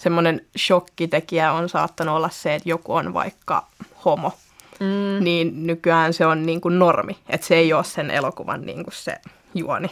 semmoinen 0.00 0.46
shokkitekijä 0.58 1.52
on 1.52 1.68
saattanut 1.68 2.16
olla 2.16 2.28
se, 2.28 2.54
että 2.54 2.68
joku 2.68 2.94
on 2.94 3.14
vaikka 3.14 3.66
homo. 4.04 4.32
Mm. 4.80 5.24
Niin 5.24 5.66
nykyään 5.66 6.12
se 6.14 6.26
on 6.26 6.46
niin 6.46 6.60
kuin 6.60 6.78
normi, 6.78 7.18
että 7.28 7.46
se 7.46 7.54
ei 7.54 7.72
ole 7.72 7.84
sen 7.84 8.10
elokuvan 8.10 8.66
niin 8.66 8.84
kuin 8.84 8.94
se 8.94 9.16
juoni. 9.54 9.90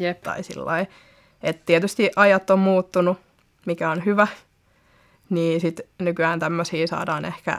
Jep. 0.00 0.22
Tai 0.22 0.42
sillä 0.42 0.86
Että 1.42 1.62
tietysti 1.66 2.10
ajat 2.16 2.50
on 2.50 2.58
muuttunut, 2.58 3.18
mikä 3.66 3.90
on 3.90 4.04
hyvä, 4.04 4.26
niin 5.30 5.60
sitten 5.60 5.86
nykyään 5.98 6.40
tämmöisiä 6.40 6.86
saadaan 6.86 7.24
ehkä 7.24 7.58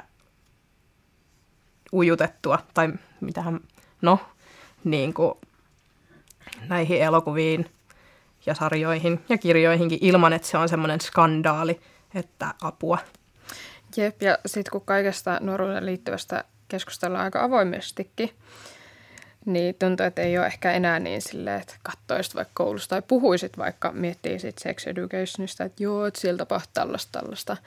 ujutettua, 1.94 2.60
tai 2.74 2.94
mitähän, 3.22 3.60
no, 4.02 4.20
niin 4.84 5.14
kuin 5.14 5.34
näihin 6.68 7.02
elokuviin 7.02 7.75
ja 8.46 8.54
sarjoihin 8.54 9.26
ja 9.30 9.38
kirjoihinkin 9.38 10.00
ilman, 10.02 10.34
että 10.34 10.48
se 10.48 10.58
on 10.58 10.70
semmoinen 10.70 11.02
skandaali, 11.02 11.80
että 12.14 12.54
apua. 12.62 12.98
Jep, 13.98 14.22
ja 14.22 14.38
sitten 14.46 14.72
kun 14.72 14.82
kaikesta 14.86 15.38
nuoruuden 15.42 15.86
liittyvästä 15.86 16.44
keskustellaan 16.68 17.24
aika 17.24 17.44
avoimestikin, 17.44 18.30
niin 19.46 19.76
tuntuu, 19.76 20.06
että 20.06 20.22
ei 20.22 20.38
ole 20.38 20.46
ehkä 20.46 20.72
enää 20.72 21.00
niin 21.00 21.22
silleen, 21.22 21.62
että 21.62 21.76
katsoisit 21.84 22.36
vaikka 22.36 22.52
koulusta 22.54 22.90
tai 22.90 23.02
puhuisit 23.08 23.58
vaikka, 23.58 23.92
miettii 23.92 24.40
sit 24.40 24.58
sex 24.58 24.88
educationista, 24.88 25.64
että 25.64 25.84
joo, 25.84 26.06
että 26.06 26.22
siellä 26.22 26.38
tapahtuu 26.38 26.72
tällaista, 26.74 27.20
tällaista. 27.20 27.58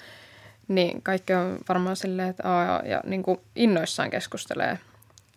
Niin 0.68 1.02
kaikki 1.02 1.34
on 1.34 1.58
varmaan 1.68 1.96
silleen, 1.96 2.28
että 2.28 2.48
aa, 2.48 2.82
ja 2.84 3.00
niin 3.04 3.22
kuin 3.22 3.40
innoissaan 3.56 4.10
keskustelee. 4.10 4.78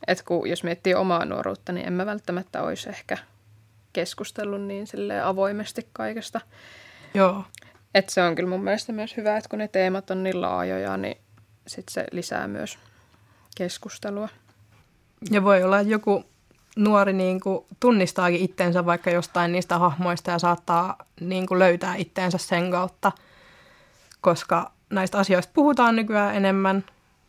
Että 0.08 0.24
kun 0.24 0.50
jos 0.50 0.64
miettii 0.64 0.96
omaa 0.96 1.26
nuoruutta, 1.26 1.72
niin 1.72 1.88
en 1.88 1.94
mä 1.94 2.06
välttämättä 2.06 2.64
olisi 2.64 2.90
ehkä 2.90 3.18
keskustellut 3.94 4.62
niin 4.62 4.88
sille 4.88 5.22
avoimesti 5.22 5.88
kaikesta. 5.94 6.42
Joo. 7.14 7.44
Et 7.96 8.10
se 8.10 8.24
on 8.24 8.36
kyllä 8.36 8.50
mun 8.50 8.64
mielestä 8.64 8.94
myös 8.94 9.18
hyvä, 9.18 9.38
että 9.38 9.50
kun 9.50 9.60
ne 9.60 9.68
teemat 9.68 10.12
on 10.12 10.24
niin 10.24 10.42
laajoja, 10.42 10.98
niin 10.98 11.18
sit 11.68 11.90
se 11.90 12.06
lisää 12.12 12.48
myös 12.48 12.80
keskustelua. 13.56 14.30
Ja 15.32 15.44
voi 15.44 15.64
olla, 15.64 15.80
että 15.80 15.92
joku 15.92 16.26
nuori 16.76 17.14
niin 17.14 17.40
kuin 17.40 17.66
tunnistaakin 17.80 18.42
itteensä 18.42 18.86
vaikka 18.86 19.12
jostain 19.12 19.52
niistä 19.52 19.78
hahmoista 19.80 20.32
ja 20.32 20.40
saattaa 20.40 20.98
niin 21.20 21.48
kuin 21.48 21.60
löytää 21.60 21.96
itteensä 21.96 22.38
sen 22.38 22.72
kautta, 22.72 23.12
koska 24.22 24.72
näistä 24.90 25.18
asioista 25.18 25.52
puhutaan 25.56 25.96
nykyään 25.96 26.36
enemmän 26.36 26.84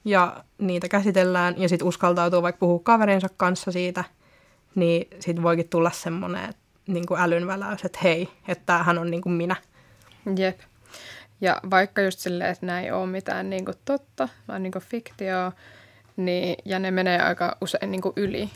ja 0.04 0.44
niitä 0.58 0.88
käsitellään 0.88 1.54
ja 1.56 1.68
sitten 1.68 1.88
uskaltautuu 1.88 2.42
vaikka 2.42 2.58
puhua 2.58 2.80
kaverinsa 2.82 3.28
kanssa 3.36 3.72
siitä, 3.72 4.04
niin 4.74 5.08
sitten 5.20 5.42
voikin 5.42 5.68
tulla 5.68 5.90
semmoinen 5.90 6.54
niin 6.86 7.06
kuin 7.06 7.20
älynväläys, 7.20 7.84
että 7.84 7.98
hei, 8.02 8.28
että 8.48 8.82
hän 8.82 8.98
on 8.98 9.10
niin 9.10 9.22
kuin 9.22 9.32
minä. 9.32 9.56
Jep. 10.36 10.60
Ja 11.40 11.60
vaikka 11.70 12.02
just 12.02 12.18
silleen, 12.18 12.50
että 12.50 12.66
näin 12.66 12.84
ei 12.84 12.92
ole 12.92 13.06
mitään 13.06 13.50
niin 13.50 13.64
kuin 13.64 13.76
totta, 13.84 14.28
vaan 14.48 14.62
niin 14.62 14.72
kuin 14.72 14.82
fiktioa, 14.82 15.52
niin, 16.16 16.56
ja 16.64 16.78
ne 16.78 16.90
menee 16.90 17.22
aika 17.22 17.56
usein 17.60 17.90
niin 17.90 18.02
kuin 18.02 18.12
yli. 18.16 18.50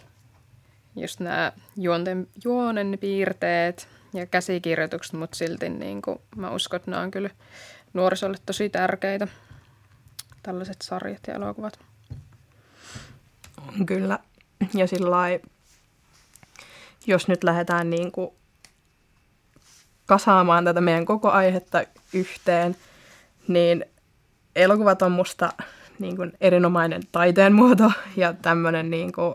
Just 0.97 1.21
nämä 1.21 1.53
juonten, 1.77 2.29
juonen 2.45 2.99
piirteet 3.01 3.89
ja 4.15 4.27
käsikirjoitukset, 4.27 5.13
mutta 5.13 5.37
silti 5.37 5.69
niin 5.69 6.03
kuin, 6.03 6.19
mä 6.37 6.51
uskon, 6.51 6.77
että 6.77 6.91
nämä 6.91 7.03
on 7.03 7.11
kyllä 7.11 7.31
nuorisolle 7.95 8.37
tosi 8.47 8.69
tärkeitä, 8.69 9.29
tällaiset 10.43 10.77
sarjat 10.83 11.21
ja 11.27 11.35
elokuvat. 11.35 11.79
On 13.69 13.87
kyllä. 13.87 14.19
Ja 14.75 14.87
sillä 14.87 15.41
jos 17.07 17.29
nyt 17.29 17.45
lähdetään 17.45 17.91
niin 17.91 18.13
kuin 18.13 18.31
kasaamaan 20.07 20.65
tätä 20.65 20.81
meidän 20.81 21.07
koko 21.07 21.31
aihetta 21.31 21.85
yhteen, 22.15 22.77
niin 23.49 23.85
elokuvat 24.57 25.03
on 25.03 25.13
musta 25.13 25.53
niin 25.99 26.17
kuin 26.17 26.33
erinomainen 26.41 27.03
taiteen 27.13 27.53
muoto 27.53 27.93
ja 28.17 28.33
tämmöinen, 28.33 28.91
niin 28.91 29.13
kuin, 29.13 29.35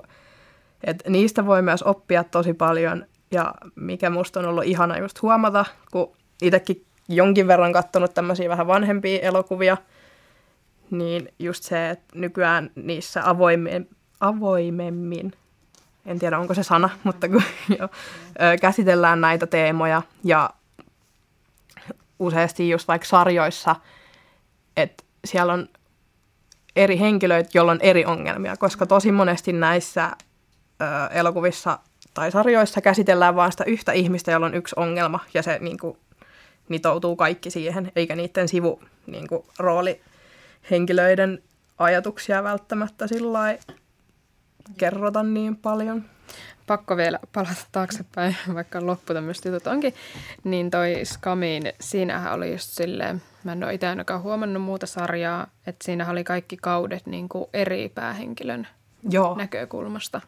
että 0.84 1.10
niistä 1.10 1.46
voi 1.46 1.62
myös 1.62 1.84
oppia 1.84 2.24
tosi 2.24 2.54
paljon. 2.54 3.06
Ja 3.32 3.54
mikä 3.76 4.10
musta 4.10 4.40
on 4.40 4.46
ollut 4.46 4.64
ihana 4.64 4.98
just 4.98 5.22
huomata, 5.22 5.66
kun 5.92 6.18
itsekin 6.42 6.86
jonkin 7.10 7.48
verran 7.48 7.74
katsonut 7.74 8.14
tämmöisiä 8.14 8.50
vähän 8.50 8.68
vanhempia 8.68 9.20
elokuvia, 9.20 9.78
niin 10.92 11.34
just 11.40 11.64
se, 11.64 11.90
että 11.90 12.20
nykyään 12.20 12.72
niissä 12.76 13.30
avoimemmin, 13.30 13.90
avoimemmin 14.20 15.34
en 16.06 16.20
tiedä 16.20 16.40
onko 16.40 16.54
se 16.54 16.64
sana, 16.64 16.90
mutta 17.04 17.30
kun 17.30 17.44
jo, 17.80 17.90
käsitellään 18.62 19.22
näitä 19.22 19.48
teemoja 19.48 20.02
ja 20.24 20.50
useasti 22.20 22.70
just 22.70 22.88
vaikka 22.88 23.08
sarjoissa, 23.08 23.76
että 24.78 25.04
siellä 25.26 25.54
on 25.54 25.70
eri 26.76 27.00
henkilöitä, 27.00 27.50
joilla 27.54 27.72
on 27.72 27.82
eri 27.82 28.06
ongelmia, 28.06 28.58
koska 28.58 28.86
tosi 28.86 29.12
monesti 29.12 29.54
näissä 29.54 30.12
ö, 30.82 30.86
elokuvissa 31.12 31.80
tai 32.14 32.32
sarjoissa 32.32 32.82
käsitellään 32.82 33.36
vain 33.36 33.52
sitä 33.52 33.64
yhtä 33.64 33.92
ihmistä, 33.92 34.32
jolla 34.32 34.46
on 34.46 34.56
yksi 34.56 34.76
ongelma, 34.78 35.20
ja 35.34 35.44
se 35.44 35.58
niin 35.62 35.78
kuin, 35.80 35.98
nitoutuu 36.70 37.16
kaikki 37.16 37.52
siihen, 37.52 37.92
eikä 37.96 38.16
niiden 38.16 38.48
sivu 38.48 38.82
niin 39.08 39.28
kuin, 39.28 39.46
roolihenkilöiden 39.60 41.44
ajatuksia 41.78 42.44
välttämättä 42.44 43.08
sillä 43.08 43.58
kerrota 44.78 45.24
niin 45.24 45.56
paljon. 45.56 46.06
Pakko 46.68 46.98
vielä 46.98 47.20
palata 47.34 47.66
taaksepäin, 47.72 48.36
vaikka 48.54 48.86
loppu 48.86 49.14
tämmöistä 49.14 49.50
jutut 49.50 49.68
onkin. 49.68 49.94
Niin 50.44 50.72
toi 50.72 51.02
Skamin, 51.04 51.64
siinähän 51.80 52.34
oli 52.34 52.52
just 52.52 52.70
silleen, 52.70 53.22
mä 53.44 53.52
en 53.52 53.64
ole 53.64 53.74
itse 53.74 53.88
ainakaan 53.88 54.22
huomannut 54.22 54.64
muuta 54.64 54.88
sarjaa, 54.88 55.48
että 55.68 55.86
siinä 55.86 56.10
oli 56.10 56.24
kaikki 56.24 56.58
kaudet 56.58 57.06
niin 57.06 57.30
kuin 57.30 57.46
eri 57.54 57.90
päähenkilön 57.90 58.68
Joo. 59.10 59.36
näkökulmasta. 59.38 60.22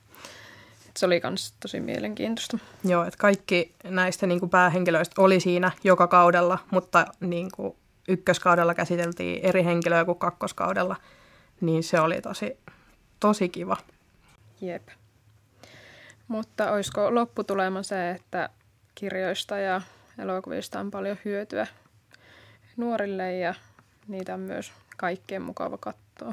Et 0.90 0.98
se 0.98 1.06
oli 1.06 1.22
myös 1.24 1.54
tosi 1.60 1.80
mielenkiintoista. 1.80 2.58
Joo, 2.84 3.04
että 3.04 3.18
kaikki 3.18 3.76
näistä 3.84 4.28
niin 4.28 4.40
kuin 4.40 4.50
päähenkilöistä 4.50 5.22
oli 5.22 5.40
siinä 5.40 5.72
joka 5.84 6.08
kaudella, 6.08 6.60
mutta 6.72 7.06
niin 7.20 7.50
kuin 7.56 7.76
ykköskaudella 8.08 8.74
käsiteltiin 8.74 9.46
eri 9.46 9.64
henkilöä 9.64 10.06
kuin 10.06 10.20
kakkoskaudella, 10.20 10.96
niin 11.62 11.84
se 11.84 12.00
oli 12.00 12.22
tosi, 12.22 12.58
tosi 13.20 13.50
kiva. 13.50 13.78
Jep. 14.64 14.88
Mutta 16.28 16.72
olisiko 16.72 17.16
lopputulema 17.16 17.84
se, 17.84 18.12
että 18.12 18.50
kirjoista 18.96 19.58
ja 19.58 19.82
elokuvista 20.18 20.80
on 20.80 20.92
paljon 20.92 21.18
hyötyä 21.26 21.68
nuorille 22.78 23.38
ja 23.38 23.54
niitä 24.08 24.34
on 24.34 24.40
myös 24.40 24.72
kaikkien 24.98 25.42
mukava 25.42 25.78
katsoa. 25.78 26.32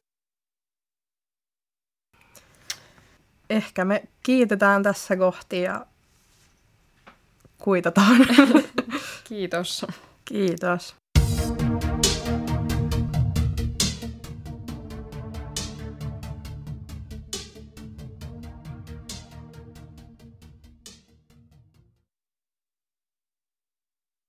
Ehkä 3.51 3.85
me 3.85 4.03
kiitetään 4.23 4.83
tässä 4.83 5.16
kohti 5.16 5.62
ja 5.62 5.87
kuitataan. 7.59 8.27
Kiitos. 9.29 9.87
Kiitos. 10.25 11.00